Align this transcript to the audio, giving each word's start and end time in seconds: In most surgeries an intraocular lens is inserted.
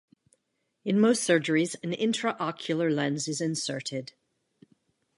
In 0.83 0.99
most 0.99 1.21
surgeries 1.29 1.75
an 1.83 1.91
intraocular 1.91 2.91
lens 2.91 3.27
is 3.27 3.39
inserted. 3.39 4.13